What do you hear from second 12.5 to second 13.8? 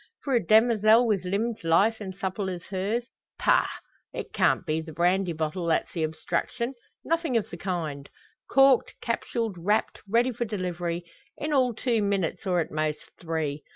at most, three!